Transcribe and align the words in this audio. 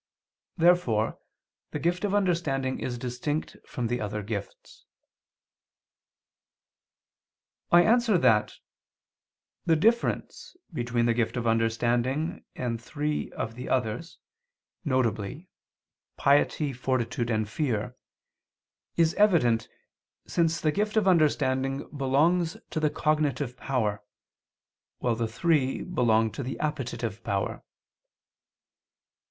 Therefore 0.57 1.19
the 1.69 1.77
gift 1.77 2.03
of 2.03 2.15
understanding 2.15 2.79
is 2.79 2.97
distinct 2.97 3.55
from 3.67 3.85
the 3.85 4.01
other 4.01 4.23
gifts. 4.23 4.85
I 7.71 7.83
answer 7.83 8.17
that, 8.17 8.53
The 9.67 9.75
difference 9.75 10.55
between 10.73 11.05
the 11.05 11.13
gift 11.13 11.37
of 11.37 11.45
understanding 11.45 12.43
and 12.55 12.81
three 12.81 13.31
of 13.33 13.53
the 13.53 13.69
others, 13.69 14.17
viz. 14.83 15.43
piety, 16.17 16.73
fortitude, 16.73 17.29
and 17.29 17.47
fear, 17.47 17.95
is 18.95 19.13
evident, 19.13 19.69
since 20.25 20.59
the 20.59 20.71
gift 20.71 20.97
of 20.97 21.07
understanding 21.07 21.87
belongs 21.95 22.57
to 22.71 22.79
the 22.79 22.89
cognitive 22.89 23.55
power, 23.55 24.01
while 24.97 25.13
the 25.15 25.27
three 25.27 25.83
belong 25.83 26.31
to 26.31 26.41
the 26.41 26.59
appetitive 26.59 27.23
power. 27.23 27.61